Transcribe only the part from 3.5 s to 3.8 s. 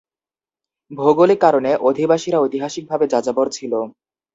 ছিল।